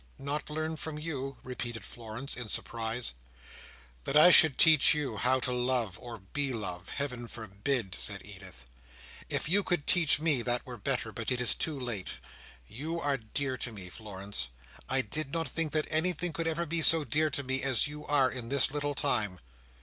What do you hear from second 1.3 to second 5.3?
repeated Florence, in surprise. "That I should teach you